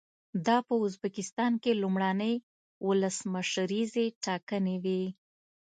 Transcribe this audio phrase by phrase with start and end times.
[0.45, 2.33] دا په ازبکستان کې لومړنۍ
[2.87, 5.03] ولسمشریزې ټاکنې وې.